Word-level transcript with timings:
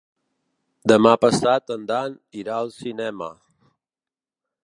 Demà 0.91 1.11
passat 1.25 1.75
en 1.75 1.83
Dan 1.91 2.17
irà 2.45 2.57
al 2.61 2.73
cinema. 2.79 3.31